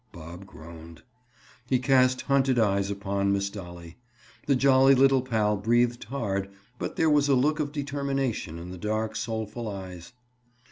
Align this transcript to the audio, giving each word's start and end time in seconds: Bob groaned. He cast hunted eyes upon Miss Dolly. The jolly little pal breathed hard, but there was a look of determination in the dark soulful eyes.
Bob 0.11 0.47
groaned. 0.47 1.03
He 1.67 1.77
cast 1.77 2.21
hunted 2.21 2.57
eyes 2.57 2.89
upon 2.89 3.31
Miss 3.31 3.51
Dolly. 3.51 3.97
The 4.47 4.55
jolly 4.55 4.95
little 4.95 5.21
pal 5.21 5.55
breathed 5.57 6.05
hard, 6.05 6.49
but 6.79 6.95
there 6.95 7.07
was 7.07 7.29
a 7.29 7.35
look 7.35 7.59
of 7.59 7.71
determination 7.71 8.57
in 8.57 8.71
the 8.71 8.79
dark 8.79 9.15
soulful 9.15 9.69
eyes. 9.69 10.13